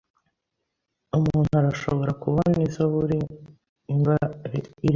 Umuntu 1.17 1.53
arashobora 1.61 2.11
kubona 2.23 2.57
izo 2.67 2.83
buri 2.93 3.17
mva 3.97 4.17
irimo 4.45 4.71